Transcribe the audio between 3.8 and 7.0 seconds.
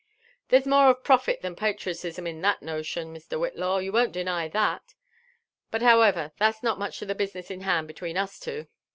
won't deny that, sir. But, however, (hat*6 not much